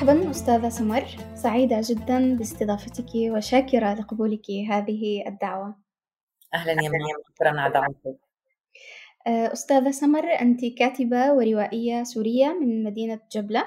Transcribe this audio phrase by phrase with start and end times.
[0.00, 1.04] مرحبا أستاذة سمر.
[1.34, 5.76] سعيدة جدا باستضافتك وشاكرة لقبولك هذه الدعوة.
[6.54, 8.20] أهلا يا منى شكرا على دعوتك.
[9.26, 13.64] آه، أستاذة سمر أنت كاتبة وروائية سورية من مدينة جبلة.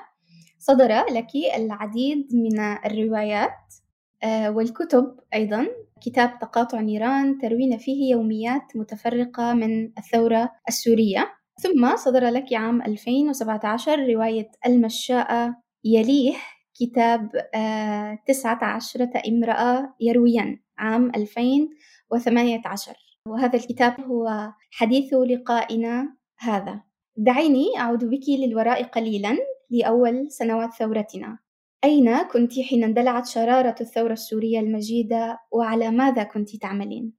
[0.60, 3.76] صدر لك العديد من الروايات
[4.24, 5.68] آه، والكتب أيضا.
[6.02, 11.34] كتاب تقاطع نيران تروين فيه يوميات متفرقة من الثورة السورية.
[11.62, 16.36] ثم صدر لك عام 2017 رواية المشاءة يليه
[16.80, 22.96] كتاب آه، تسعة عشرة امرأة يروين عام 2018
[23.28, 26.82] وهذا الكتاب هو حديث لقائنا هذا.
[27.18, 29.38] دعيني أعود بك للوراء قليلا
[29.70, 31.40] لأول سنوات ثورتنا.
[31.84, 37.14] أين كنت حين اندلعت شرارة الثورة السورية المجيدة؟ وعلى ماذا كنت تعملين؟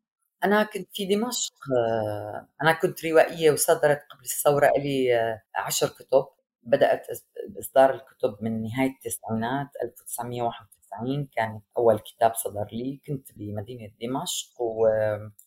[0.44, 1.54] أنا كنت في دمشق
[2.62, 5.08] أنا كنت روائية وصدرت قبل الثورة لي
[5.54, 6.26] عشر كتب.
[6.66, 7.06] بدأت
[7.48, 14.88] بإصدار الكتب من نهاية التسعينات 1991 كان أول كتاب صدر لي كنت بمدينة دمشق و...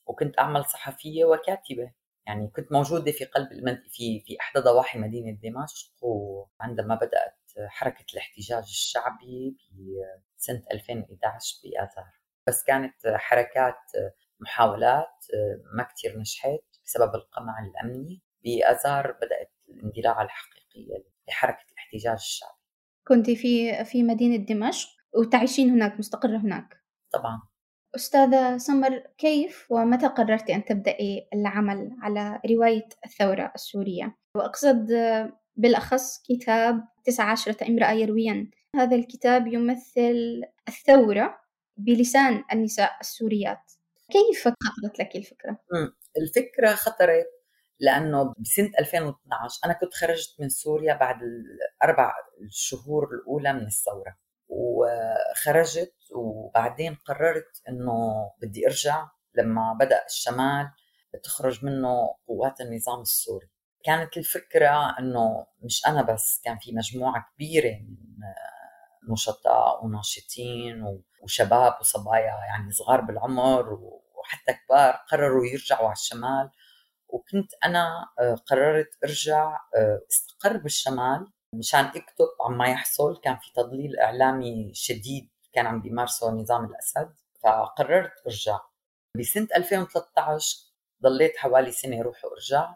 [0.06, 1.92] وكنت أعمل صحفية وكاتبة.
[2.28, 3.84] يعني كنت موجودة في قلب المد...
[3.90, 9.58] في في إحدى ضواحي مدينة دمشق وعندما بدأت حركة الاحتجاج الشعبي
[10.38, 12.12] بسنة 2011 بآذار.
[12.48, 13.92] بس كانت حركات
[14.40, 15.26] محاولات
[15.74, 18.22] ما كتير نجحت بسبب القمع الأمني.
[18.44, 20.22] بآذار بدأت الاندلاع
[21.28, 22.58] لحركة الاحتجاج الشعبي.
[23.08, 26.84] كنت في في مدينة دمشق وتعيشين هناك مستقرة هناك.
[27.14, 27.42] طبعا.
[27.96, 34.88] أستاذة سمر كيف ومتى قررت أن تبدأي العمل على رواية الثورة السورية؟ وأقصد
[35.56, 41.40] بالأخص كتاب تسع عشرة امرأة يروين هذا الكتاب يمثل الثورة
[41.78, 43.72] بلسان النساء السوريات.
[44.12, 45.60] كيف خطرت لك الفكرة؟
[46.18, 47.37] الفكرة خطرت
[47.80, 54.18] لأنه بسنة 2012 أنا كنت خرجت من سوريا بعد الأربع الشهور الأولى من الثورة
[54.48, 60.72] وخرجت وبعدين قررت إنه بدي أرجع لما بدأ الشمال
[61.24, 63.50] تخرج منه قوات النظام السوري.
[63.84, 67.98] كانت الفكرة إنه مش أنا بس كان في مجموعة كبيرة من
[69.14, 70.84] نشطاء وناشطين
[71.24, 73.74] وشباب وصبايا يعني صغار بالعمر
[74.20, 76.50] وحتى كبار قرروا يرجعوا على الشمال
[77.10, 78.08] وكنت أنا
[78.48, 79.58] قررت أرجع
[80.10, 83.22] أستقر بالشمال مشان أكتب عما يحصل.
[83.24, 87.14] كان في تضليل إعلامي شديد كان عم بيمارسه نظام الأسد
[87.44, 88.60] فقررت أرجع.
[89.16, 90.58] بسنة 2013
[91.04, 92.76] ضليت حوالي سنة روح وأرجع.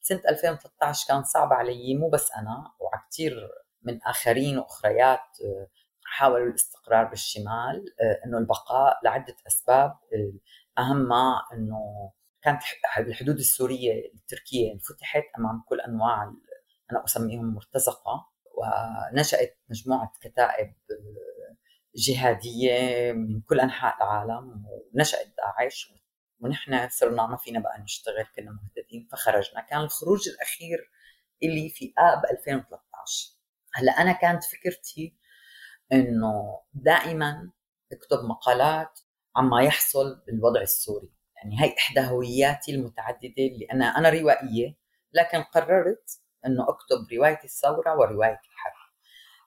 [0.00, 3.48] سنة 2013 كان صعب علي مو بس أنا وعلى كثير
[3.82, 5.68] من آخرين وأخريات آه،
[6.04, 9.96] حاولوا الاستقرار بالشمال آه، إنه البقاء لعدة أسباب.
[10.78, 12.12] اهمها إنه
[12.46, 12.62] كانت
[12.98, 16.22] الحدود السورية التركيه انفتحت أمام كل أنواع
[16.92, 21.56] أنا أسميهم مرتزقة ونشأت مجموعة كتائب آه،
[21.96, 25.92] جهادية من كل أنحاء العالم ونشأت داعش
[26.40, 29.60] ونحن صرنا ما فينا بقى نشتغل كنا مهددين فخرجنا.
[29.60, 30.90] كان الخروج الأخير
[31.42, 33.30] اللي في آب 2013
[33.74, 35.16] هلأ أنا كانت فكرتي
[35.92, 37.50] إنه دائما
[37.92, 39.00] اكتب مقالات
[39.36, 41.15] عما يحصل بالوضع السوري.
[41.36, 44.76] يعني هي إحدى هوياتي المتعددة اللي أنا أنا روائية
[45.12, 48.90] لكن قررت إنه أكتب رواية الثورة ورواية الحرب.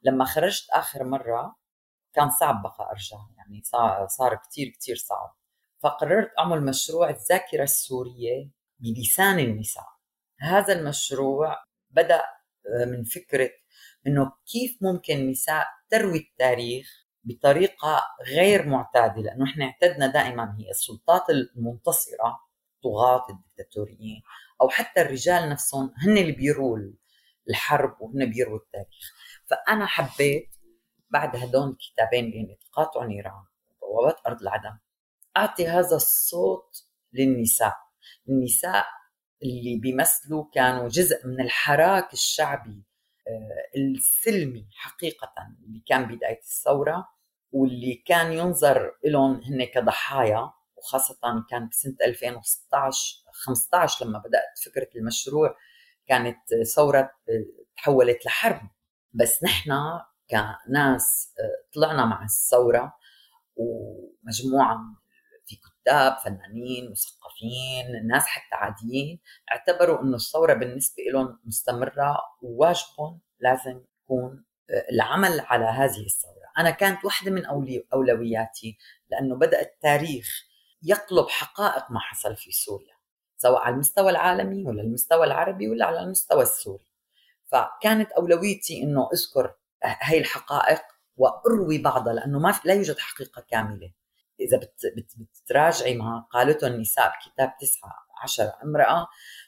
[0.03, 1.55] لما خرجت آخر مرة
[2.13, 3.61] كان صعب بقى أرجع يعني
[4.07, 5.35] صار كثير كثير صعب.
[5.83, 9.87] فقررت أعمل مشروع الذاكرة السورية بلسان النساء.
[10.39, 12.21] هذا المشروع بدأ
[12.87, 13.49] من فكرة
[14.07, 21.23] إنه كيف ممكن النساء تروي التاريخ بطريقة غير معتادة لأنه إحنا اعتدنا دائما هي السلطات
[21.29, 22.39] المنتصرة
[22.83, 24.21] طغاة الدكتاتوريين
[24.61, 26.77] أو حتى الرجال نفسهم هن اللي بيروا
[27.49, 29.13] الحرب وهن بيروا التاريخ.
[29.45, 30.49] فأنا حبيت
[31.09, 33.43] بعد هدول الكتابين اللي تقاطع نيران
[33.81, 34.77] وبوابات أرض العدم
[35.37, 37.75] أعطي هذا الصوت للنساء.
[38.29, 38.85] النساء
[39.43, 42.83] اللي بيمثلوا كانوا جزء من الحراك الشعبي
[43.75, 45.33] السلمي حقيقة
[45.67, 47.07] اللي كان بداية الثورة
[47.51, 55.55] واللي كان ينظر لهم هن كضحايا وخاصة كان بسنة 2016 15 لما بدأت فكرة المشروع
[56.07, 56.37] كانت
[56.75, 57.11] ثورة
[57.77, 58.61] تحولت لحرب.
[59.13, 59.71] بس نحن
[60.29, 61.33] كناس
[61.75, 62.93] طلعنا مع الثورة
[63.55, 65.08] ومجموعة في
[65.89, 69.19] كتاب فنانين مثقفين ناس حتى عاديين
[69.51, 74.45] اعتبروا إنه الثورة بالنسبة لهم مستمرة وواجبهم لازم يكون
[74.91, 76.49] العمل على هذه الثورة.
[76.57, 77.45] أنا كانت واحدة من
[77.93, 78.77] أولوياتي
[79.09, 80.45] لأنه بدأ التاريخ
[80.83, 82.95] يقلب حقائق ما حصل في سوريا
[83.37, 86.89] سواء على المستوى العالمي ولا المستوى العربي ولا على المستوى السوري.
[87.51, 90.81] فكانت أولويتي إنه أذكر هاي الحقائق
[91.17, 93.91] وأروي بعضها لأنه ما لا يوجد حقيقة كاملة.
[94.39, 95.13] إذا بت بت
[95.43, 97.93] بتراجعي ما قالته النساء بكتاب تسعة
[98.23, 99.07] عشر امرأة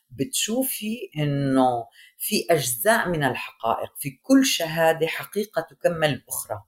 [0.09, 6.63] بتشوفي إنه في أجزاء من الحقائق في كل شهادة حقيقة تكمل الاخرى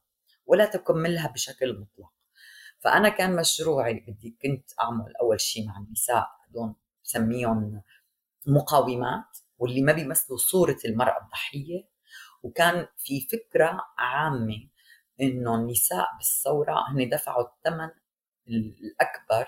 [0.45, 2.13] ولا تكملها بشكل مطلق.
[2.79, 7.81] فأنا كان مشروعي بدي كنت أعمل أول شيء مع النساء هدول بسميهم
[8.47, 11.93] مقاومات واللي ما بيمثلوا صورة المرأة الضحية.
[12.43, 14.69] وكان في فكرة عامة
[15.21, 17.89] إنه النساء بالثورة هن دفعوا الثمن
[18.47, 19.47] الأكبر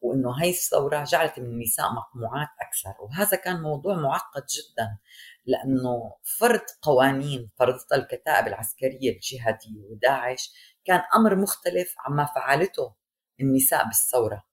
[0.00, 3.02] وإنه هي الثورة جعلت من النساء مقموعات أكثر.
[3.02, 4.98] وهذا كان موضوع معقد جدا
[5.46, 10.52] لأنه فرض قوانين فرضتها الكتائب العسكرية الجهادية وداعش
[10.84, 12.94] كان أمر مختلف عما فعلته
[13.40, 14.44] النساء بالثورة.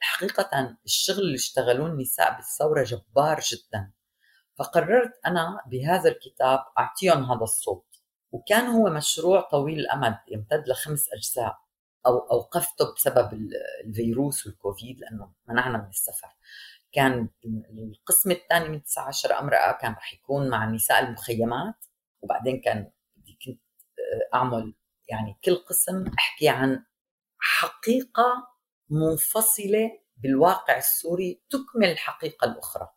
[0.00, 3.92] حقيقة الشغل اللي اشتغلوه النساء بالثورة جبار جدا.
[4.58, 7.86] فقررت أنا بهذا الكتاب أعطيهم هذا الصوت.
[8.32, 11.58] وكان هو مشروع طويل الأمد يمتد لخمس أجزاء.
[12.06, 13.32] أو أوقفته بسبب
[13.86, 16.28] الفيروس والكوفيد لأنه منعنا من السفر.
[16.92, 17.28] كان
[17.98, 21.74] القسم الثاني من 19 أمرأة كان رح يكون مع نساء المخيمات
[22.22, 23.60] وبعدين كان بدي كنت
[24.34, 24.74] أعمل
[25.08, 26.84] يعني كل قسم أحكي عن
[27.38, 28.48] حقيقة
[28.90, 32.88] منفصلة بالواقع السوري تكمل الحقيقة الأخرى.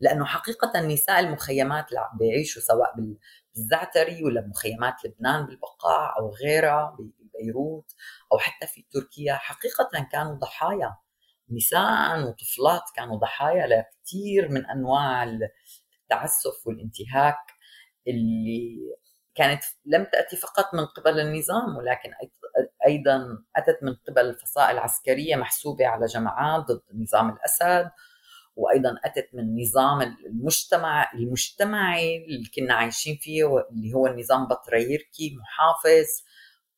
[0.00, 2.94] لأنه حقيقة نساء المخيمات اللي بيعيشوا سواء
[3.54, 6.96] بالزعتري ولا بمخيمات لبنان بالبقاع أو غيرها
[7.40, 7.92] ببيروت
[8.32, 10.96] أو حتى في تركيا حقيقة كانوا ضحايا.
[11.50, 15.24] نساء وطفلات كانوا ضحايا لكثير من أنواع
[16.02, 17.38] التعسف والانتهاك
[18.08, 18.76] اللي
[19.34, 22.10] كانت لم تأتي فقط من قبل النظام ولكن
[22.86, 27.90] أيضا أتت من قبل الفصائل العسكرية محسوبة على جماعات ضد نظام الأسد
[28.56, 36.06] وأيضا أتت من نظام المجتمع المجتمعي اللي كنا عايشين فيه اللي هو النظام بطريركي محافظ.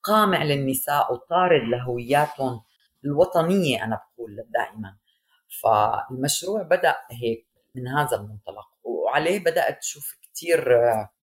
[0.08, 2.62] قامع للنساء وطارد لهوياتهم
[3.04, 4.96] الوطنية أنا بقول دائما.
[5.62, 10.78] فالمشروع بدأ هيك من هذا المنطلق وعليه بدأت أشوف كثير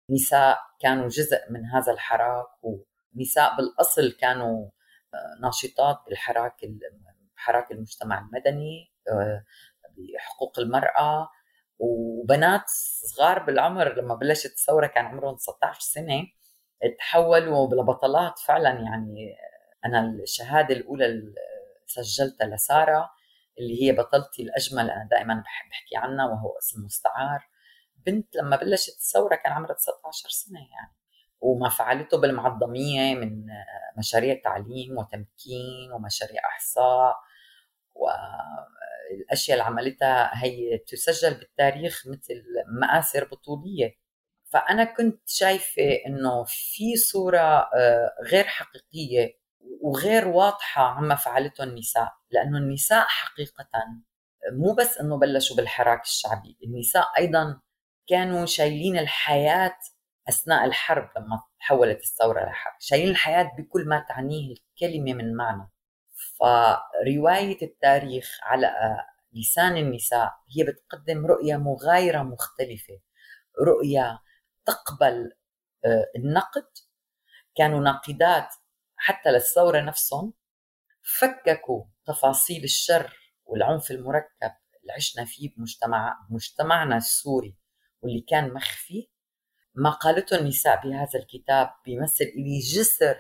[0.09, 4.69] نساء كانوا جزء من هذا الحراك ونساء بالأصل كانوا
[5.41, 6.55] ناشطات بالحراك
[7.35, 8.91] حراك المجتمع المدني
[9.97, 11.29] بحقوق المرأة
[11.79, 16.27] وبنات صغار بالعمر لما بلشت الثورة كان عمرهم 19 سنة.
[16.99, 19.35] تحولوا لبطلات فعلا يعني
[19.85, 21.35] أنا الشهادة الأولى اللي
[21.87, 23.09] سجلتها لسارة
[23.59, 27.47] اللي هي بطلتي الأجمل أنا دائما بحب أحكي عنها وهو اسم مستعار.
[28.05, 30.95] بنت لما بلشت الثورة كان عمرها 19 سنة يعني.
[31.41, 33.45] وما فعلته بالمعظمية من
[33.97, 37.15] مشاريع تعليم وتمكين ومشاريع إحصاء.
[37.95, 42.43] والأشياء اللي عملتها هي تسجل بالتاريخ مثل
[42.81, 44.02] مآثر بطولية.
[44.53, 49.39] فأنا كنت شايفة إنه في صورة آه، غير حقيقية
[49.81, 53.65] وغير واضحة عما فعلته النساء لأنه النساء حقيقه
[54.51, 57.59] مو بس إنه بلشوا بالحراك الشعبي النساء أيضا
[58.07, 59.75] كانوا شايلين الحياة
[60.29, 65.69] أثناء الحرب لما تحولت الثورة لحرب شايلين الحياة بكل ما تعنيه الكلمة من معنى.
[66.39, 68.71] فرواية التاريخ على
[69.33, 72.99] لسان النساء هي بتقدم رؤية مغايرة مختلفة
[73.67, 74.19] رؤية
[74.65, 75.31] تقبل
[75.85, 76.67] آه، النقد.
[77.55, 78.55] كانوا ناقدات
[78.95, 80.33] حتى للثورة نفسهم.
[81.01, 84.51] فككوا تفاصيل الشر والعنف المركب
[84.81, 87.57] اللي عشنا فيه بمجتمع بمجتمعنا السوري
[88.01, 89.09] واللي كان مخفي.
[89.75, 93.17] ما قالته النساء بهذا الكتاب بيمثل لي جسر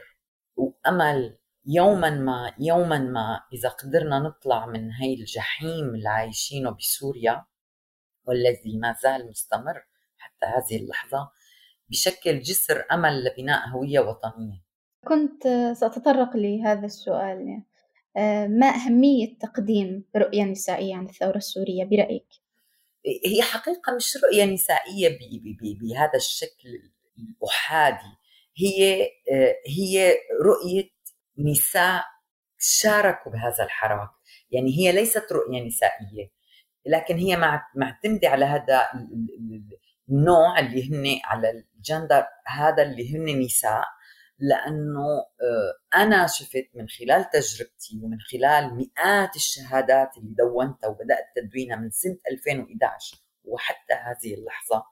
[0.55, 7.45] وأمل يوما ما يوما ما إذا قدرنا نطلع من هي الجحيم اللي عايشينه بسوريا
[8.25, 9.83] والذي ما زال مستمر.
[10.23, 11.29] حتى هذه اللحظة
[11.89, 14.63] بشكل جسر أمل لبناء هوية وطنية.
[15.07, 15.43] كنت
[15.77, 17.67] سأتطرق لهذا السؤال يعني.
[18.59, 22.27] ما أهمية تقديم رؤية نسائية عن الثورة السورية برأيك؟
[23.25, 25.17] هي حقيقة مش رؤية نسائية
[25.81, 26.69] بهذا الشكل
[27.17, 28.17] الأحادي
[28.57, 29.09] هي
[29.67, 30.15] هي
[30.45, 30.89] رؤية
[31.37, 32.03] نساء
[32.59, 34.09] شاركوا بهذا الحراك
[34.51, 36.31] يعني هي ليست رؤية نسائية
[36.85, 38.81] لكن هي معتمدة على هذا
[40.09, 43.85] النوع اللي هن على الجندر هذا اللي هن نساء
[44.39, 45.07] لأنه
[45.41, 51.89] آه، أنا شفت من خلال تجربتي ومن خلال مئات الشهادات اللي دونتها وبدأت تدوينها من
[51.91, 54.83] سنة 2011 وحتى هذه اللحظة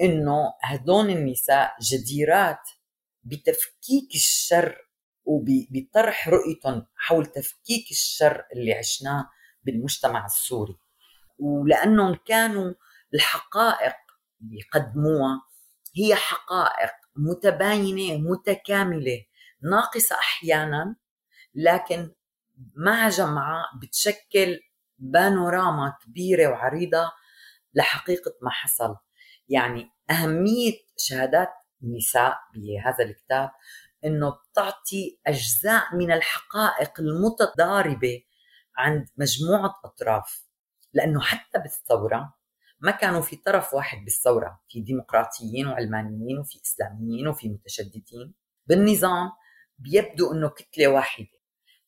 [0.00, 2.68] إنه هدول النساء جديرات
[3.24, 4.86] بتفكيك الشر
[5.24, 9.30] وبطرح رؤيتهم حول تفكيك الشر اللي عشناه
[9.62, 10.76] بالمجتمع السوري.
[11.38, 12.74] ولأنهم كانوا
[13.14, 13.94] الحقائق
[14.40, 15.42] اللي قدموها
[15.96, 19.24] هي حقائق متباينة متكاملة
[19.62, 20.96] ناقصة أحيانا
[21.54, 22.14] لكن
[22.76, 24.60] مع جمعة بتشكل
[24.98, 27.12] بانوراما كبيرة وعريضة
[27.74, 28.96] لحقيقة ما حصل.
[29.48, 31.48] يعني أهمية شهادات
[31.82, 33.50] النساء بهذا الكتاب
[34.04, 38.22] إنه بتعطي أجزاء من الحقائق المتضاربة
[38.76, 40.42] عند مجموعة أطراف
[40.92, 42.34] لأنه حتى بالثورة
[42.80, 48.34] ما كانوا في طرف واحد بالثورة في ديمقراطيين وعلمانيين وفي إسلاميين وفي متشددين.
[48.66, 49.30] بالنظام
[49.78, 51.36] بيبدو إنه كتلة واحدة.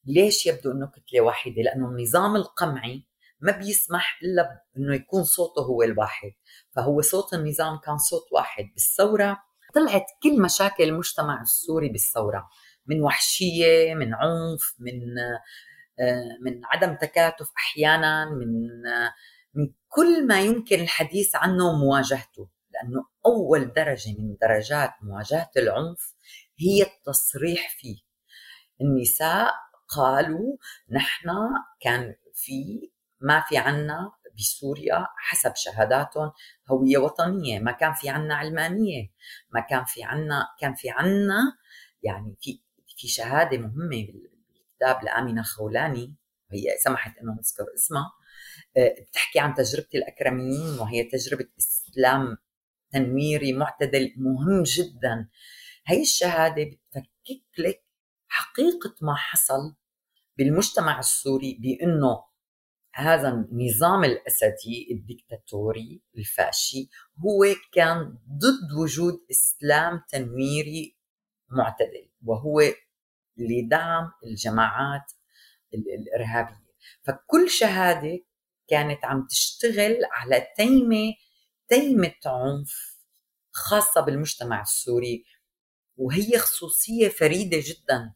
[0.05, 3.07] ليش يبدو إنه كتلة واحدة؟ لأنه النظام القمعي
[3.41, 6.33] ما بيسمح إلا انه يكون صوته هو الواحد.
[6.77, 9.39] فهو صوت النظام كان صوت واحد بالثورة.
[9.75, 12.49] طلعت كل مشاكل المجتمع السوري بالثورة.
[12.87, 15.19] من وحشية من عنف من
[16.01, 19.13] آه، من عدم تكاتف أحيانا من آه،
[19.59, 26.15] من كل ما يمكن الحديث عنه مواجهته لأنه أول درجة من درجات مواجهة العنف
[26.59, 27.97] هي التصريح فيه.
[28.81, 29.55] النساء
[29.97, 30.57] قالوا
[30.91, 31.31] نحن
[31.81, 36.33] كان في ما في عنا بسوريا حسب شهاداتهم
[36.71, 39.11] هوية وطنية ما كان في عنا علمانية
[39.51, 41.59] ما كان في عنا كان في عنا
[42.03, 42.61] يعني في
[42.99, 46.15] في شهادة مهمة بالكتاب لآمنة خولاني
[46.51, 48.13] وهي سمحت إنه نذكر اسمها
[48.77, 52.37] بتحكي عن تجربة الأكرميين وهي تجربة إسلام
[52.93, 55.29] تنويري معتدل مهم جدا.
[55.87, 57.85] هي الشهادة بتفكك لك
[58.29, 59.77] حقيقة ما حصل
[60.39, 62.25] بالمجتمع السوري بأنه
[62.95, 66.89] هذا النظام الأسدي الدكتاتوري الفاشي
[67.19, 70.97] هو كان ضد وجود إسلام تنويري
[71.51, 72.61] معتدل وهو
[73.37, 75.13] لدعم الجماعات
[75.75, 76.69] الإرهابية.
[77.03, 78.21] فكل شهادة
[78.69, 81.15] كانت عم تشتغل على تيمة
[81.69, 82.99] تيمة عنف
[83.53, 85.25] خاصة بالمجتمع السوري
[85.97, 88.13] وهي خصوصية فريدة جدا.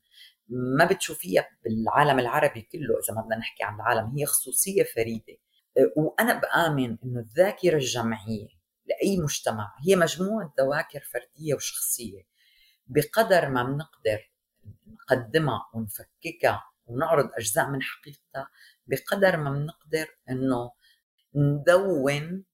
[0.49, 5.37] ما بتشوفيها بالعالم العربي كله إذا ما بدنا نحكي عن العالم هي خصوصية فريدة.
[5.79, 8.49] أه، وأنا بآمن إنه الذاكرة الجمعية
[8.87, 12.23] لأي مجتمع هي مجموعة ذواكر فردية وشخصية
[12.87, 14.31] بقدر ما بنقدر
[14.87, 18.49] نقدمها ونفككها ونعرض أجزاء من حقيقتها
[18.87, 20.73] بقدر ما بنقدر إنه
[21.35, 22.45] ندون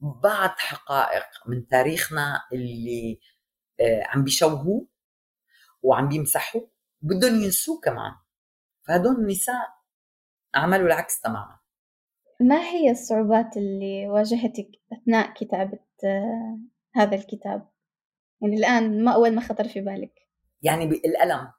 [0.00, 3.20] بعض حقائق من تاريخنا اللي
[3.80, 4.88] أه، عم بيشوهوه
[5.82, 6.60] وعم بيمسحوا
[7.02, 8.12] بدهم ينسوه كمان.
[8.88, 9.68] فهدول النساء
[10.54, 11.58] عملوا العكس تماما.
[12.40, 16.58] ما هي الصعوبات اللي واجهتك أثناء كتابة آه،
[16.94, 17.68] هذا الكتاب؟
[18.42, 20.14] يعني الآن ما أول ما خطر في بالك؟
[20.62, 21.52] يعني الألم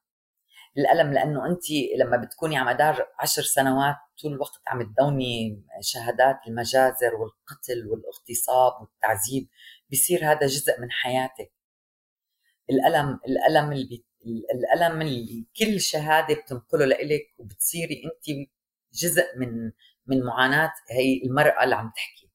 [0.77, 1.63] الألم لأنه أنت
[1.99, 9.47] لما بتكوني على مدار عشر سنوات طول الوقت عم تدوني شهادات المجازر والقتل والاغتصاب والتعذيب
[9.91, 11.51] بصير هذا جزء من حياتك
[12.69, 14.03] الألم الألم اللي
[14.53, 18.49] الألم اللي كل شهادة بتنقله لإلك وبتصيري انت
[18.93, 19.71] جزء من
[20.07, 22.29] من معاناة هي المرأة اللي عم تحكي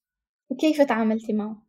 [0.49, 1.63] وكيف تعاملتي معه؟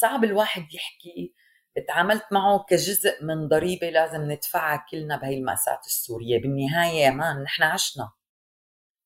[0.00, 1.34] صعب الواحد يحكي
[1.80, 6.42] تعاملت معه كجزء من ضريبة لازم ندفعها كلنا بهي المأساة السورية.
[6.42, 8.10] بالنهاية يا مان نحن عشنا.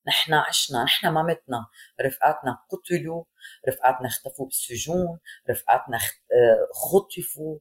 [0.08, 0.84] نحن عشنا.
[0.84, 1.66] نحن ما متنا
[2.00, 3.24] رفقاتنا قتلوا.
[3.68, 5.18] رفقاتنا اختفوا بالسجون.
[5.50, 7.58] رفقاتنا آه، خطفوا.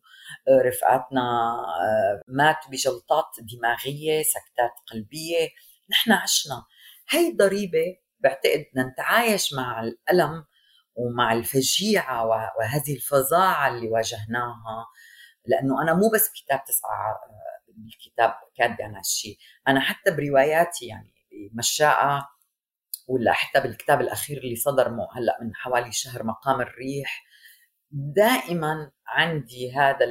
[0.47, 1.21] آه، رفقاتنا
[1.81, 5.49] آه، ماتوا بجلطات دماغية سكتات قلبية.
[5.89, 6.65] نحن عشنا.
[7.09, 10.45] هي ضريبة بعتقد نتعايش مع الألم
[10.97, 14.87] ومع الفجيعة وهذه الفظاعة اللي واجهناها.
[15.45, 17.19] لأنه أنا مو بس كتاب تسعة
[17.85, 19.37] الكتاب كاتبة عن هالشيء
[19.67, 21.13] أنا حتى برواياتي يعني
[21.53, 22.27] مشاءة
[23.07, 27.25] ولا حتى بالكتاب الأخير اللي صدر مو هلأ من حوالي شهر مقام الريح
[27.91, 30.05] دائما عندي هذا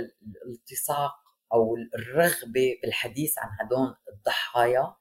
[0.46, 1.14] الالتصاق
[1.52, 4.96] أو الرغبة بالحديث عن هدول الضحايا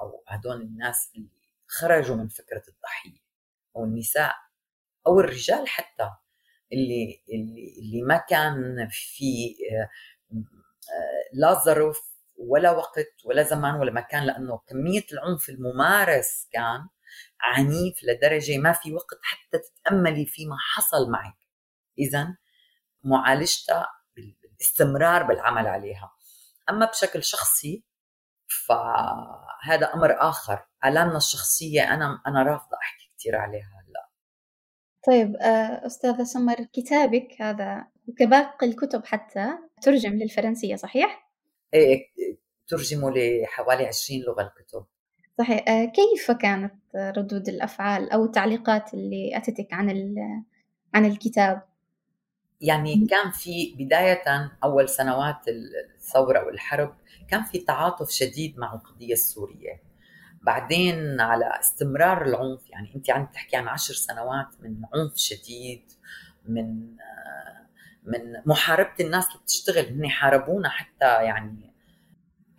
[0.00, 1.28] أو هدول الناس اللي
[1.66, 3.26] خرجوا من فكرة الضحية.
[3.76, 4.34] أو النساء
[5.06, 6.10] أو الرجال حتى
[6.72, 9.88] اللي اللي اللي ما كان في آه،
[10.36, 11.98] آه، لا ظرف
[12.38, 16.88] ولا وقت ولا زمان ولا مكان لأنه كمية العنف الممارس كان
[17.40, 21.36] عنيف لدرجة ما في وقت حتى تتأملي فيما حصل معك.
[21.98, 22.36] اذا
[23.04, 26.12] معالجتها بالاستمرار بالعمل عليها.
[26.70, 27.84] أما بشكل شخصي
[28.68, 30.66] فهذا أمر آخر.
[30.84, 33.85] آلامنا الشخصية أنا أنا رافضة أحكي كثير عليها.
[35.06, 39.48] طيب آه، أستاذة سمر كتابك هذا وكباقي الكتب حتى
[39.82, 41.30] ترجم للفرنسية صحيح؟
[41.74, 42.06] إيه
[42.68, 44.84] ترجموا لحوالي 20 لغة الكتب.
[45.38, 45.68] صحيح.
[45.68, 50.14] آه، كيف كانت ردود الأفعال أو التعليقات اللي أتتك عن
[50.94, 51.62] عن الكتاب؟
[52.60, 56.94] يعني كان في بداية أول سنوات الثورة والحرب
[57.30, 59.85] كان في تعاطف شديد مع القضية السورية.
[60.46, 65.92] بعدين على استمرار العنف يعني أنت عم تحكي عن عشر سنوات من عنف شديد
[66.48, 66.96] من
[68.04, 71.74] من محاربة الناس اللي بتشتغل هن حاربونا حتى يعني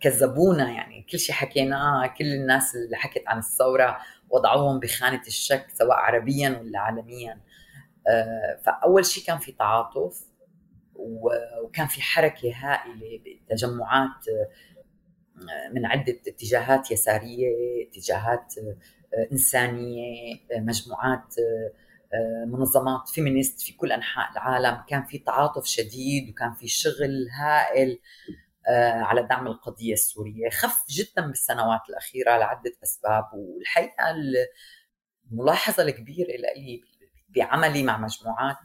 [0.00, 3.98] كذبونا يعني كل شيء حكيناه كل الناس اللي حكت عن الثورة
[4.30, 7.40] وضعوهم بخانة الشك سواء عربيا ولا عالميا.
[8.08, 10.28] آه، فأول شيء كان في تعاطف
[10.94, 14.48] وكان في حركة هائلة بتجمعات آه،
[15.72, 17.48] من عدة اتجاهات يسارية
[17.88, 21.34] اتجاهات آه، إنسانية مجموعات
[22.46, 24.84] منظمات فيمينيست في كل أنحاء العالم.
[24.88, 27.98] كان في تعاطف شديد وكان في شغل هائل
[29.00, 30.50] على دعم القضية السورية.
[30.50, 34.04] خف جدا بالسنوات الأخيرة لعدة أسباب والحقيقة
[35.30, 36.82] الملاحظة الكبيرة لي
[37.28, 38.56] بعملي مع مجموعات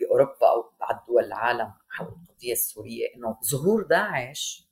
[0.00, 4.66] بأوروبا أو بعض دول العالم حول القضية السورية إنه ظهور داعش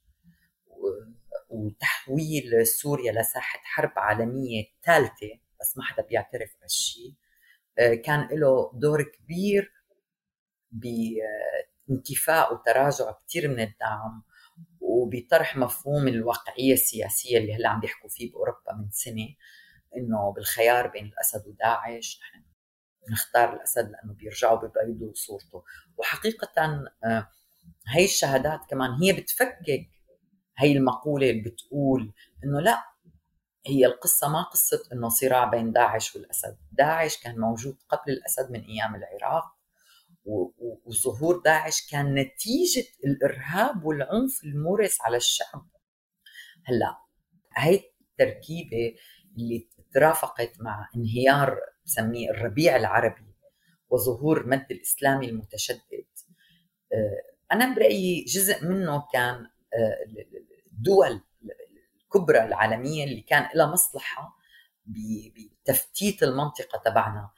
[1.54, 7.14] وتحويل سوريا لساحة حرب عالمية ثالثة بس ما حدا بيعترف بهالشيء
[7.78, 9.72] آه، كان له دور كبير
[10.70, 14.22] بانكفاء وتراجع كثير من الدعم
[14.80, 19.28] وبطرح مفهوم الواقعية السياسية اللي هلأ عم بيحكوا فيه بأوروبا من سنة
[19.96, 22.44] إنه بالخيار بين الأسد وداعش نحن
[23.10, 25.64] نختار الأسد لأنه بيرجعوا ببيضوا صورته.
[25.96, 27.28] وحقيقة آه،
[27.88, 29.88] هي الشهادات كمان هي بتفكك
[30.58, 32.12] هي المقولة اللي بتقول
[32.44, 32.84] إنه لا
[33.66, 38.60] هي القصة ما قصة إنه صراع بين داعش والأسد، داعش كان موجود قبل الأسد من
[38.60, 39.44] أيام العراق
[40.84, 45.68] وظهور داعش كان نتيجة الإرهاب والعنف المورس على الشعب.
[46.64, 46.98] هلأ
[47.56, 48.94] هي التركيبة
[49.38, 53.34] اللي ترافقت مع انهيار بسميه الربيع العربي
[53.88, 56.06] وظهور مد الإسلامي المتشدد
[56.92, 59.46] آه، أنا برأيي جزء منه كان
[60.72, 61.20] الدول
[62.04, 64.36] الكبرى العالمية اللي كان لها مصلحة
[64.86, 67.30] بتفتيت المنطقة تبعنا.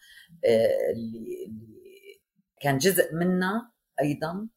[0.44, 1.52] آه، اللي
[2.60, 4.48] كان جزء منها أيضا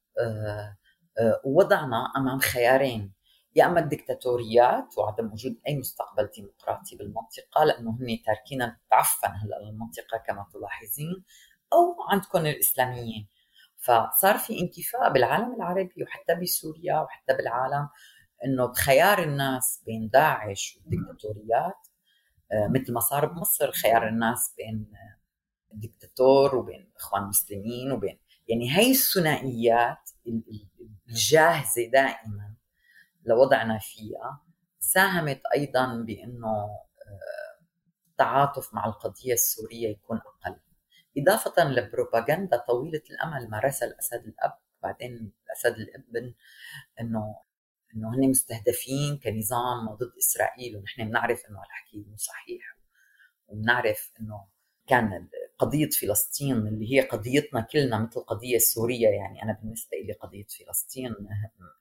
[1.46, 3.14] وضعنا أمام خيارين.
[3.56, 10.18] يا أما الدكتاتوريات وعدم وجود أي مستقبل ديمقراطي بالمنطقة لأنه هن تاركين تعفن هلأ المنطقة
[10.18, 11.24] كما تلاحظين
[11.74, 13.28] أو عندكم الاسلاميين
[13.80, 17.90] فصار في انكفاء بالعالم العربي وحتى بسوريا وحتى بالعالم
[18.46, 21.88] إنه بخيار الناس بين داعش والدكتاتوريات
[22.52, 24.92] آه، مثل ما صار بمصر خيار الناس بين
[25.72, 30.10] دكتاتور وبين إخوان مسلمين وبين يعني هي الثنائيات
[31.10, 32.54] الجاهزة دائما
[33.26, 34.42] لوضعنا فيها
[34.80, 36.70] ساهمت أيضا بإنه
[38.12, 40.60] التعاطف آه، مع القضية السورية يكون أقل.
[41.18, 46.34] إضافة لبروباغندا طويلة الأمل مارسها الاسد الأب بعدين الاسد الابن
[47.02, 47.36] إنه
[47.96, 52.78] إنه هن مستهدفين كنظام ضد إسرائيل ونحن بنعرف إنه الحكي مو صحيح
[53.48, 54.48] وبنعرف إنه
[54.88, 60.46] كان قضية فلسطين اللي هي قضيتنا كلنا مثل القضية السورية يعني أنا بالنسبة لي قضية
[60.46, 61.16] فلسطين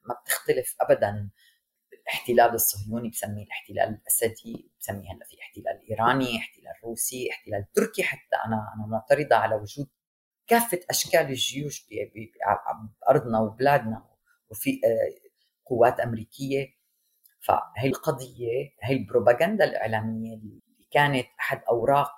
[0.04, 1.30] ما بتختلف أبدا
[2.08, 8.36] الاحتلال الصهيوني بسميه الاحتلال الأسدي بسميه هلأ في احتلال إيراني احتلال روسي احتلال تركي حتى
[8.46, 9.88] أنا أنا معترضة على وجود
[10.46, 11.86] كافة أشكال الجيوش
[13.00, 14.06] بأرضنا وبلادنا
[14.50, 15.28] وفي آه،
[15.66, 16.78] قوات أمريكية.
[17.40, 22.12] فهي القضية هي البروباغندا الإعلامية اللي كانت أحد أوراق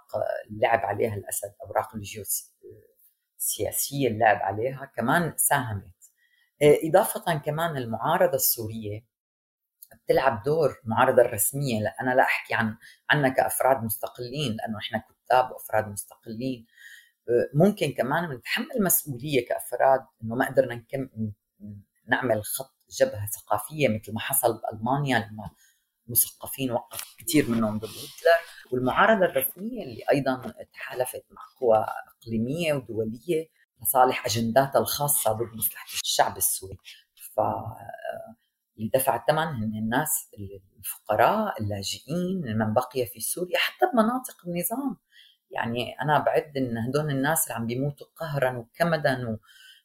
[0.51, 5.95] اللعب عليها الأسد أوراق الجيوسياسية اللعب عليها كمان ساهمت.
[6.63, 9.10] آه، إضافة كمان المعارضة السورية
[10.05, 11.81] بتلعب دور المعارضة الرسمية.
[11.81, 12.77] لا أنا لا أحكي عن
[13.11, 16.67] عنا كأفراد مستقلين لأنه إحنا كتاب وأفراد مستقلين.
[17.29, 21.33] آه، ممكن كمان نتحمل مسؤولية كأفراد إنه ما قدرنا نكم
[22.09, 25.51] نعمل خط جبهة ثقافية مثل ما حصل بألمانيا لما
[26.07, 28.73] مثقفين وقف كثير منهم ضد هتلر.
[28.73, 31.87] والمعارضة الرسمية اللي أيضا تحالفت مع قوى
[32.19, 33.49] إقليمية ودولية
[33.83, 36.79] لصالح أجنداتها الخاصة ضد مصلحة الشعب السوري.
[37.37, 37.41] ف
[38.81, 40.31] اللي دفع الثمن هن الناس
[40.79, 44.97] الفقراء اللاجئين من بقي في سوريا حتى بمناطق النظام.
[45.51, 49.39] يعني أنا بعد إن هدول الناس اللي عم بيموتوا قهرا وكمدا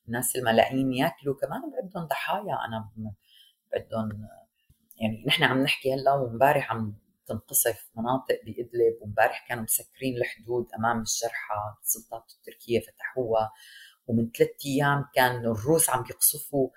[0.06, 2.66] والناس الملايين ياكلوا كمان بعدهم ضحايا.
[2.66, 2.90] أنا
[3.72, 4.28] بعدهم
[5.02, 10.98] يعني نحن عم نحكي هلأ وامبارح عم تنقصف مناطق بإدلب وامبارح كانوا مسكرين الحدود أمام
[10.98, 13.52] الجرحى السلطات التركية فتحوها
[14.08, 16.70] ومن ثلاث أيام كان الروس عم يقصفوا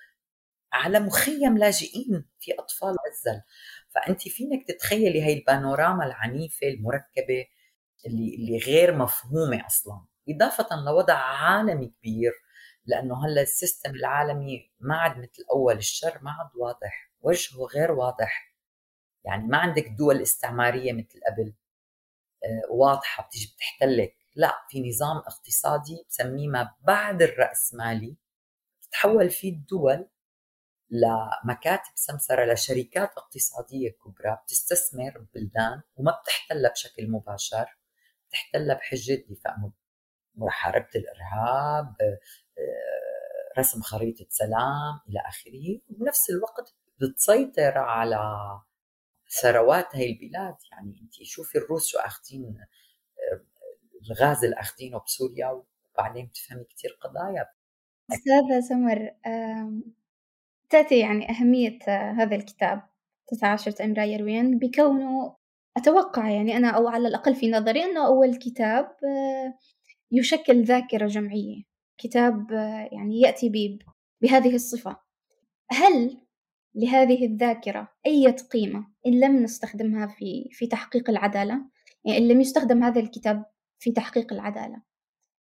[0.79, 3.43] على مخيم لاجئين في أطفال عزل
[3.89, 7.47] فأنت فينك تتخيلي هاي البانوراما العنيفة المركبة
[8.07, 12.33] اللي, اللي غير مفهومة أصلا؟ إضافة لوضع عالمي كبير
[12.87, 18.55] لأنه هلأ السيستم العالمي ما عاد مثل أول الشر ما عاد واضح وجهه غير واضح.
[19.25, 21.55] يعني ما عندك دول استعمارية مثل قبل
[22.45, 24.17] آه، واضحة بتيجي بتحتلك.
[24.35, 28.17] لا في نظام اقتصادي بسميه ما بعد الرأسمالي
[28.83, 30.09] تتحول فيه الدول
[30.91, 37.79] لمكاتب سمسرة لشركات اقتصادية كبرى بتستثمر ببلدان وما بتحتلها بشكل مباشر
[38.29, 39.57] بتحتلها بحجة دفاع
[40.35, 48.21] محاربة الإرهاب آه، رسم خريطة سلام إلى آخره وبنفس الوقت بتسيطر على
[49.43, 50.57] ثروات هاي البلاد.
[50.73, 52.57] يعني أنت شوفي الروس شو أخذين
[53.19, 53.45] آه،
[54.11, 55.63] الغاز اللي أخذينه بسوريا
[55.95, 57.47] وبعدين بتفهمي كثير قضايا.
[58.13, 59.11] أستاذة سمر
[60.71, 62.83] تأتي يعني أهمية آه، هذا الكتاب
[63.27, 65.37] تتعاشر امراه يروين بكونه
[65.77, 68.91] أتوقع يعني أنا أو على الأقل في نظري أنه أول كتاب
[70.13, 71.63] يشكل ذاكرة جمعية
[71.99, 72.51] كتاب
[72.93, 73.79] يعني يأتي
[74.23, 74.97] بهذه الصفة
[75.71, 76.19] هل
[76.75, 81.61] لهذه الذاكرة أي قيمة إن لم نستخدمها في في تحقيق العدالة
[82.05, 83.45] يعني إن لم يستخدم هذا الكتاب
[83.79, 84.83] في تحقيق العدالة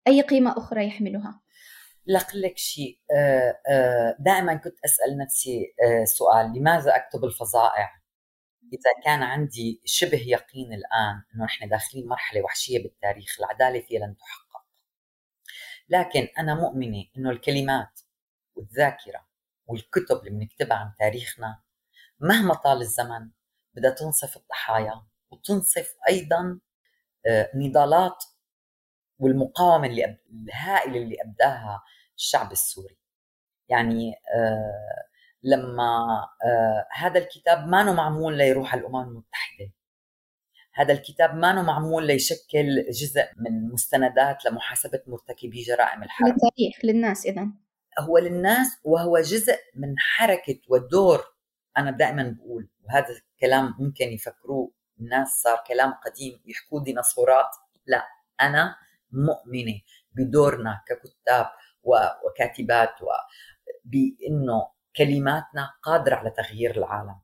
[0.08, 1.40] أي قيمة أخرى يحملها؟
[2.06, 8.00] لك شيء آه، آه، دائما كنت أسأل نفسي آه، سؤال لماذا أكتب الفظائع؟
[8.72, 14.16] إذا كان عندي شبه يقين الآن أنه نحن داخلين مرحلة وحشية بالتاريخ العدالة فيها لن
[14.16, 14.64] تحقق.
[15.88, 18.00] لكن أنا مؤمنة أنه الكلمات
[18.54, 19.26] والذاكرة
[19.66, 21.62] والكتب اللي بنكتبها عن تاريخنا
[22.20, 23.30] مهما طال الزمن
[23.74, 26.60] بدها تنصف الضحايا وتنصف أيضا
[27.54, 28.24] نضالات
[29.20, 31.82] والمقاومة اللي الهائلة اللي أبداها
[32.16, 32.96] الشعب السوري.
[33.68, 35.10] يعني آه،
[35.42, 39.72] لما آه، هذا الكتاب ما معمول ليروح على الأمم المتحدة.
[40.74, 46.28] هذا الكتاب ما معمول ليشكل جزء من مستندات لمحاسبة مرتكبي جرائم الحرب.
[46.28, 47.46] للتاريخ للناس اذا
[47.98, 51.24] هو للناس وهو جزء من حركة ودور
[51.76, 57.50] أنا دائما بقول وهذا الكلام ممكن يفكروه الناس صار كلام قديم يحكوا ديناصورات.
[57.86, 58.06] لا
[58.40, 58.76] أنا
[59.12, 59.80] مؤمنة
[60.12, 61.46] بدورنا ككتاب
[62.26, 62.94] وكاتبات
[63.84, 67.20] بأنه كلماتنا قادرة على تغيير العالم.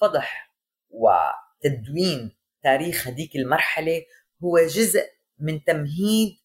[0.00, 0.54] فضح
[0.90, 4.02] وتدوين تاريخ هذيك المرحلة
[4.44, 5.04] هو جزء
[5.38, 6.38] من تمهيد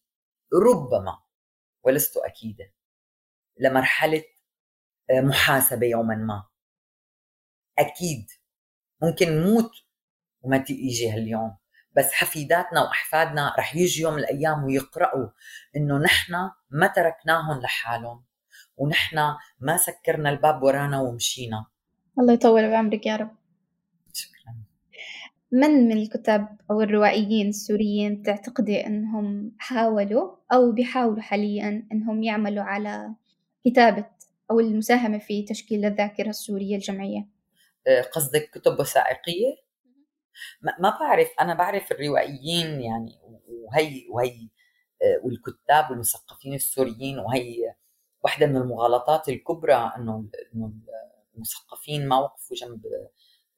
[0.54, 1.18] ربما
[1.82, 2.72] ولست أكيدة
[3.60, 4.24] لمرحلة
[5.10, 6.46] آه، محاسبة يوما ما.
[7.78, 8.26] أكيد
[9.02, 9.70] ممكن نموت
[10.40, 11.56] وما يجي هاليوم.
[11.98, 15.28] بس حفيداتنا وأحفادنا رح يجي يوم من الأيام ويقرأوا
[15.76, 16.32] إنه نحن
[16.70, 18.24] ما تركناهم لحالهم
[18.76, 19.16] ونحن
[19.60, 21.66] ما سكرنا الباب ورانا ومشينا.
[22.18, 23.30] الله يطول بعمرك يا رب.
[24.12, 24.54] شكرا.
[25.52, 33.14] من من الكتاب أو الروائيين السوريين تعتقدي أنهم حاولوا أو بيحاولوا حاليا أنهم يعملوا على
[33.64, 34.04] كتابة
[34.50, 37.28] أو المساهمة في تشكيل الذاكرة السورية الجمعية؟
[37.86, 39.67] آه، قصدك كتب وثائقية؟
[40.78, 44.48] ما بعرف أنا بعرف الروائيين يعني وهي وهي
[45.02, 47.74] آه، والكتاب والمثقفين السوريين وهي
[48.24, 50.24] واحدة من المغالطات الكبرى إنه
[50.54, 50.72] إنه
[51.34, 52.86] المثقفين ما وقفوا جنب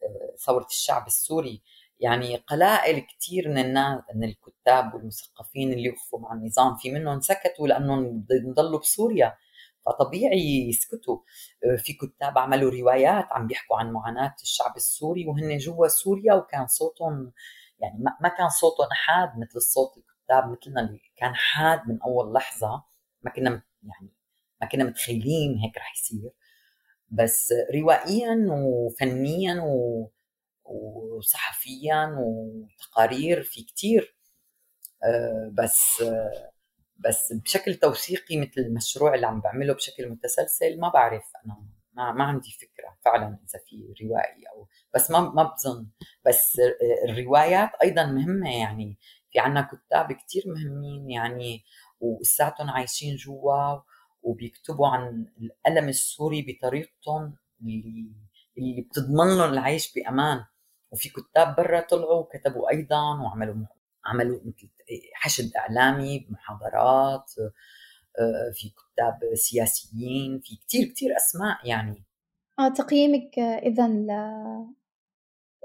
[0.02, 1.62] آه، ثورة الشعب السوري.
[2.00, 7.68] يعني قلائل كثير من الناس من الكتاب والمثقفين اللي وقفوا مع النظام في منهم سكتوا
[7.68, 9.36] لأنهم ضلوا بسوريا.
[9.86, 11.18] فطبيعي يسكتوا.
[11.64, 16.66] آه، في كتاب عملوا روايات عم بيحكوا عن معاناة الشعب السوري وهن جوا سوريا وكان
[16.66, 17.32] صوتهم
[17.80, 22.84] يعني ما كان صوتهم حاد مثل الصوت الكتاب مثلنا اللي كان حاد من أول لحظة.
[23.22, 24.12] ما كنا يعني
[24.62, 26.30] ما كنا متخيلين هيك رح يصير.
[27.10, 30.06] بس روائيا وفنيا و...
[30.64, 34.16] وصحفيا وتقارير في كتير.
[35.04, 36.52] آه، بس آه،
[37.08, 41.56] بس بشكل توثيقي مثل المشروع اللي عم بعمله بشكل متسلسل ما بعرف أنا
[41.92, 45.86] ما, ما عندي فكرة فعلا إذا في روائي أو بس ما ما بظن.
[46.26, 46.60] بس
[47.08, 48.98] الروايات أيضا مهمة يعني
[49.32, 51.64] في عنا كتاب كتير مهمين يعني
[52.00, 53.80] ولساتهم عايشين جوا
[54.22, 58.12] وبيكتبوا عن الألم السوري بطريقتهم اللي
[58.58, 60.44] اللي بتضمن لهم العيش بأمان.
[60.90, 63.54] وفي كتاب برا طلعوا وكتبوا أيضا وعملوا
[64.06, 64.68] عملوا مثل
[65.14, 67.32] حشد إعلامي بمحاضرات
[68.18, 72.04] آه، في كتاب سياسيين في كتير كتير أسماء يعني.
[72.58, 73.86] آه تقييمك اذا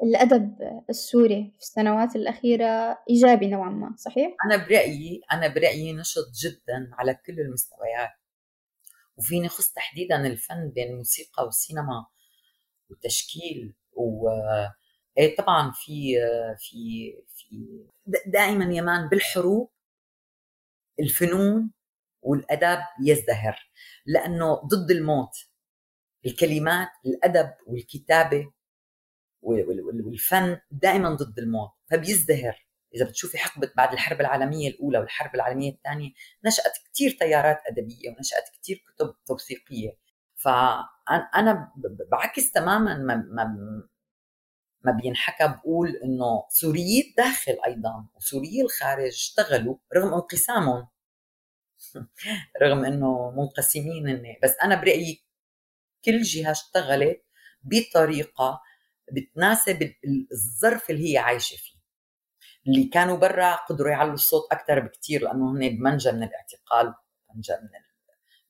[0.04, 0.56] الادب
[0.90, 7.14] السوري في السنوات الأخيرة إيجابي نوعا ما صحيح؟ أنا برأيي أنا برأيي نشط جدا على
[7.26, 8.12] كل المستويات.
[9.18, 12.06] وفيني خص تحديدا الفن بين الموسيقى والسينما
[12.90, 14.30] والتشكيل و
[15.18, 16.16] إيه طبعا في
[16.58, 17.86] في في
[18.26, 19.72] دائما يمان بالحروب
[21.00, 21.72] الفنون
[22.22, 23.70] والاداب يزدهر
[24.06, 25.36] لأنه ضد الموت
[26.26, 28.52] الكلمات الأدب والكتابة
[29.42, 32.66] والفن دائما ضد الموت فبيزدهر.
[32.96, 36.12] إذا بتشوفي حقبة بعد الحرب العالمية الأولى والحرب العالمية الثانية
[36.46, 39.98] نشأت كثير تيارات أدبية ونشأت كثير كتب توثيقية.
[40.36, 41.72] فانا
[42.12, 43.88] بعكس تماما ما, ما
[44.86, 50.88] ما بينحكى بقول إنه سوريي الداخل أيضا وسوريي الخارج اشتغلوا رغم انقسامهم.
[52.64, 55.26] رغم إنه منقسمين هن بس أنا برأيي
[56.06, 57.26] كل جهة اشتغلت
[57.64, 58.62] بطريقة
[59.12, 59.94] بتناسب
[60.32, 61.76] الظرف اللي هي عايشة فيه.
[62.68, 66.94] اللي كانوا برا قدروا يعلوا الصوت أكثر بكثير لأنه هن بمنجا من الاعتقال
[67.36, 67.70] منجا من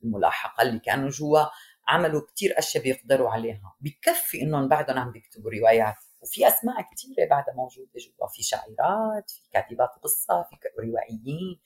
[0.04, 1.45] الملاحقة اللي كانوا جوا
[1.88, 3.76] عملوا كثير أشياء بيقدروا عليها.
[3.80, 5.95] بكفي إنهم بعدهم عم بيكتبوا روايات.
[6.26, 11.60] وفي أسماء كثيره بعدها موجودة جوا في شاعرات في كاتبات قصة في روائيين.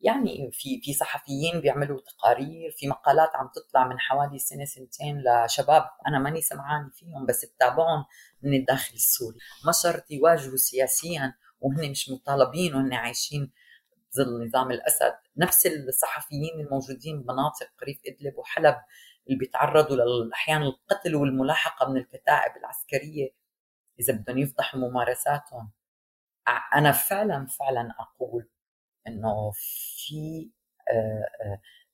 [0.00, 5.84] يعني في في صحفيين بيعملوا تقارير في مقالات عم تطلع من حوالي سنة سنتين لشباب
[6.08, 8.04] أنا ماني سمعان فيهم بس بتابعهم
[8.42, 9.38] من الداخل السوري.
[9.66, 13.52] ما شرط يواجهوا سياسيا وهن مش مطالبين وهن عايشين
[14.16, 15.14] ظل نظام الأسد.
[15.36, 18.76] نفس الصحفيين الموجودين بمناطق قريب إدلب وحلب
[19.26, 23.28] اللي بيتعرضوا أحيانا القتل والملاحقة من الكتائب العسكرية
[24.00, 25.70] إذا بدهم يفضحوا ممارساتهم.
[26.74, 28.48] أنا فعلا فعلا أقول
[29.06, 30.50] إنه في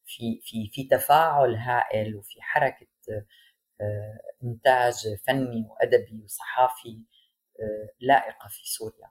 [0.05, 2.87] في في في تفاعل هائل وفي حركة
[4.45, 7.05] إنتاج فني وأدبي وصحافي
[8.01, 9.11] لائقة في سوريا.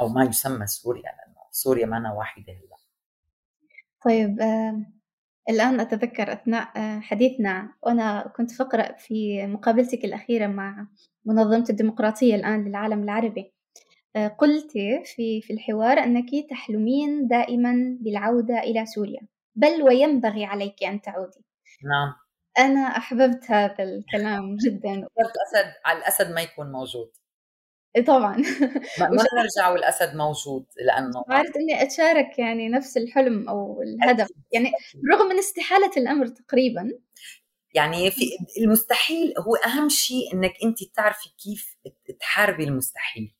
[0.00, 2.76] أو ما يسمى سوريا لأنه سوريا ما واحدة هلأ.
[4.04, 4.40] طيب
[5.48, 10.86] الآن أتذكر أثناء حديثنا وأنا كنت فقرأ في مقابلتك الأخيرة مع
[11.26, 13.52] منظمة الديمقراطية الآن للعالم العربي
[14.16, 14.72] آه، قلتِ
[15.04, 19.20] في في الحوار أنكِ تحلمين دائمًا بالعودة إلى سوريا،
[19.56, 21.44] بل وينبغي عليكِ أن تعودي.
[21.84, 22.14] نعم.
[22.58, 24.92] أنا أحببت هذا الكلام جدًا.
[25.20, 27.10] الأسد على الأسد ما يكون موجود.
[27.96, 28.36] إيه طبعًا.
[29.00, 34.72] ما نرجع والأسد موجود لأنه عرفت إني أتشارك يعني نفس الحلم أو الهدف، يعني
[35.12, 36.90] رغم من استحالة الأمر تقريبًا.
[37.74, 38.24] يعني في
[38.58, 41.76] المستحيل هو أهم شيء إنك أنتِ تعرفي كيف
[42.20, 43.34] تحاربي المستحيل.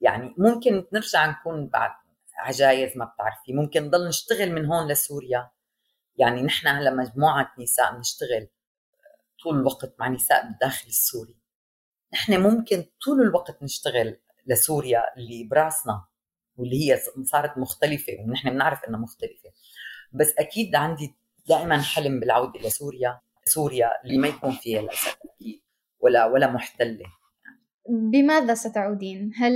[0.00, 1.90] يعني ممكن نرجع نكون بعد
[2.38, 5.50] عجايز ما بتعرفي ممكن نضل نشتغل من هون لسوريا
[6.16, 8.48] يعني نحن هلا مجموعة نساء بنشتغل
[9.42, 11.39] طول الوقت مع نساء بالداخل السوري
[12.12, 16.04] نحن ممكن طول الوقت نشتغل لسوريا اللي براسنا
[16.56, 19.50] واللي هي صارت مختلفة ونحن بنعرف إنها مختلفة
[20.12, 21.14] بس أكيد عندي
[21.48, 25.16] دائما حلم بالعودة لسوريا سوريا اللي ما يكون فيها الاسد
[26.00, 27.04] ولا ولا محتلة
[27.88, 29.54] بماذا ستعودين؟ هل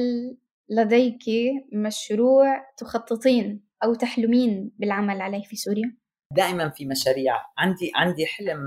[0.68, 1.24] لديك
[1.72, 5.96] مشروع تخططين أو تحلمين بالعمل عليه في سوريا؟
[6.30, 8.60] دائما في مشاريع عندي عندي حلم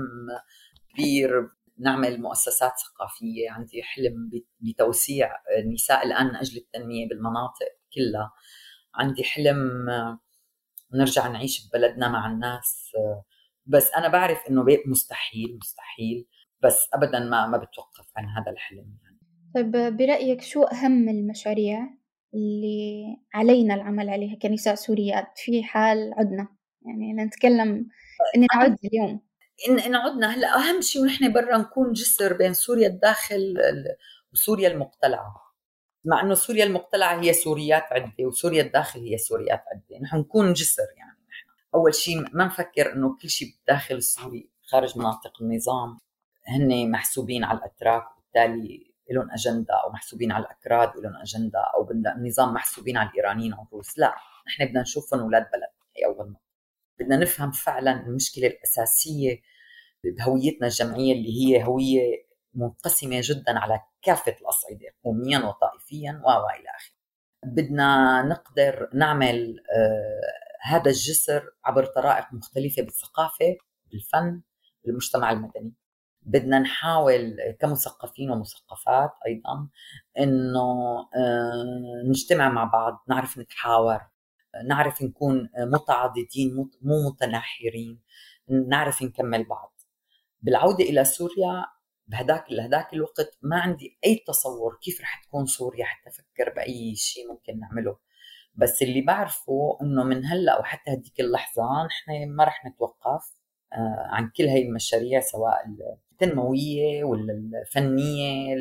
[0.94, 8.32] كبير نعمل مؤسسات ثقافية عندي حلم بتوسيع النساء الآن من أجل التنمية بالمناطق كلها.
[8.94, 9.86] عندي حلم
[10.94, 12.92] نرجع نعيش ببلدنا مع الناس
[13.66, 16.26] بس أنا بعرف إنه مستحيل مستحيل
[16.62, 19.18] بس أبدا ما ما بتوقف عن هذا الحلم يعني.
[19.54, 21.88] طيب برأيك شو أهم المشاريع
[22.34, 26.48] اللي علينا العمل عليها كنساء سوريات في حال عدنا؟
[26.86, 27.88] يعني نتكلم
[28.36, 29.27] إن نعد اليوم.
[29.68, 30.34] إن إن عدنا.
[30.34, 33.54] هلأ أهم شيء ونحن برا نكون جسر بين سوريا الداخل
[34.32, 35.34] وسوريا المقتلعة.
[36.04, 40.02] مع إنه سوريا المقتلعة هي سوريات عدة وسوريا الداخل هي سوريات عدة.
[40.02, 41.48] نحن نكون جسر يعني نحن.
[41.74, 45.98] أول شيء ما نفكر إنه كل شيء بالداخل السوري خارج مناطق النظام
[46.48, 52.54] هن محسوبين على الأتراك وبالتالي لهم أجندة أو محسوبين على الأكراد ولهم أجندة أو بالنظام
[52.54, 53.98] محسوبين على الإيرانيين أو الروس.
[53.98, 54.14] لا
[54.46, 55.70] نحن بدنا نشوفهم أولاد بلد.
[55.96, 56.34] هي أول
[57.08, 59.42] بدنا نفهم فعلا المشكلة الأساسية
[60.04, 66.94] بهويتنا الجمعية اللي هي هوية منقسمة جدا على كافة الأصعدة قوميا وطائفيا و إلى آخره.
[67.44, 74.42] بدنا نقدر نعمل آه هذا الجسر عبر طرائق مختلفة بالثقافة بالفن
[74.84, 75.74] بالمجتمع المدني.
[76.22, 79.68] بدنا نحاول كمثقفين ومثقفات أيضا
[80.18, 84.00] إنه آه، نجتمع مع بعض نعرف نتحاور.
[84.68, 88.00] نعرف نكون متعاضدين مو متناحرين
[88.68, 89.74] نعرف نكمل بعض.
[90.42, 91.64] بالعودة إلى سوريا
[92.06, 97.28] بهداك لهداك الوقت ما عندي أي تصور كيف رح تكون سوريا حتى أفكر بأي شيء
[97.28, 97.96] ممكن نعمله.
[98.54, 103.38] بس اللي بعرفه إنه من هلأ وحتى هديك اللحظة نحن ما رح نتوقف
[103.72, 105.56] آه، عن كل هاي المشاريع سواء
[106.12, 108.54] التنموية ولا الفنية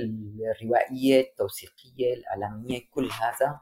[0.61, 3.59] الروائية التوثيقية الإعلامية كل هذا.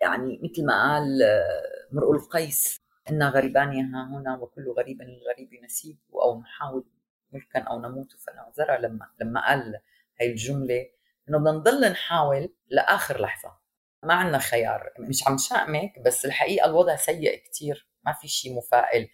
[0.00, 2.80] يعني مثل ما قال آه، مرؤول القيس
[3.10, 6.84] إنا غريبان ها هنا وكل غريب للغريب نسيب أو نحاول
[7.32, 9.80] ملكا أو نموت فنعذر لما لما قال
[10.20, 10.86] هاي الجملة
[11.28, 13.56] إنه بدنا نضل نحاول لآخر لحظة.
[14.02, 14.92] ما عندنا خيار.
[14.98, 17.88] مش عم شأمك بس الحقيقة الوضع سيء كتير.
[18.06, 19.08] ما في شيء مفائل.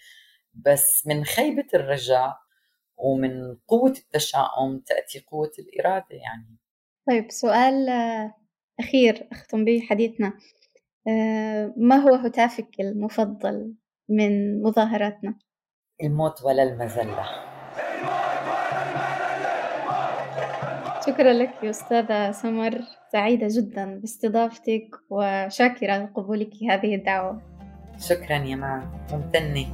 [0.54, 2.38] بس من خيبة الرجاء
[2.96, 6.58] ومن قوة التشاؤم تأتي قوة الإرادة يعني.
[7.08, 7.88] طيب سؤال
[8.80, 10.26] أخير أختم به حديثنا.
[10.26, 10.61] آه،
[11.76, 13.74] ما هو هتافك المفضل
[14.08, 15.34] من مظاهراتنا؟
[16.02, 17.24] الموت ولا المذلة
[21.06, 22.80] شكرا لك يا أستاذة سمر.
[23.12, 27.42] سعيدة جدا باستضافتك وشاكرة لقبولك هذه الدعوة.
[27.98, 29.66] شكرا يا معا ممتنة.